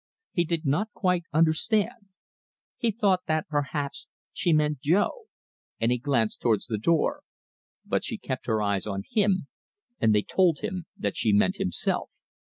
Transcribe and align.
He 0.31 0.45
did 0.45 0.65
not 0.65 0.91
quite 0.93 1.25
understand. 1.31 2.07
He 2.79 2.89
thought 2.89 3.27
that 3.27 3.47
perhaps 3.47 4.07
she 4.33 4.51
meant 4.51 4.79
Jo, 4.81 5.25
and 5.79 5.91
he 5.91 5.99
glanced 5.99 6.41
towards 6.41 6.65
the 6.65 6.79
door; 6.79 7.21
but 7.85 8.03
she 8.03 8.17
kept 8.17 8.47
her 8.47 8.63
eyes 8.63 8.87
on 8.87 9.03
him, 9.07 9.45
and 9.99 10.15
they 10.15 10.23
told 10.23 10.61
him 10.61 10.87
that 10.97 11.15
she 11.17 11.31
meant 11.33 11.57
himself. 11.57 12.09